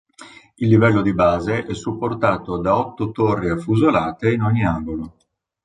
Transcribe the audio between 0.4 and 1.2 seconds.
Il livello di